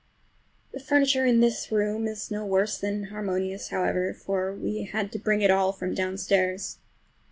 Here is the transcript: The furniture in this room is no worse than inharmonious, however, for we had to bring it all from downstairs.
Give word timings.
The 0.71 0.79
furniture 0.79 1.27
in 1.27 1.41
this 1.41 1.71
room 1.71 2.07
is 2.07 2.31
no 2.31 2.43
worse 2.43 2.79
than 2.79 2.95
inharmonious, 3.03 3.67
however, 3.69 4.15
for 4.15 4.51
we 4.51 4.85
had 4.91 5.11
to 5.11 5.19
bring 5.19 5.43
it 5.43 5.51
all 5.51 5.71
from 5.71 5.93
downstairs. 5.93 6.79